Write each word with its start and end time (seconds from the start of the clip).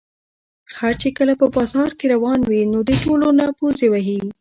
خر 0.73 0.93
چې 1.01 1.09
کله 1.17 1.33
په 1.41 1.45
بازار 1.55 1.91
کې 1.99 2.05
روان 2.13 2.39
وي، 2.49 2.61
نو 2.71 2.79
د 2.89 2.91
ټولو 3.03 3.27
نه 3.39 3.45
پوزې 3.57 3.87
وهي. 3.89 4.19